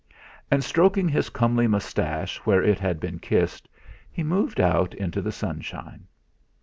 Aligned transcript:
And 0.49 0.63
stroking 0.63 1.07
his 1.07 1.29
comely 1.29 1.67
moustache 1.67 2.37
where 2.39 2.63
it 2.63 2.79
had 2.79 2.99
been 2.99 3.19
kissed, 3.19 3.69
he 4.11 4.23
moved 4.23 4.59
out 4.59 4.95
into 4.95 5.21
the 5.21 5.31
sunshine. 5.31 6.07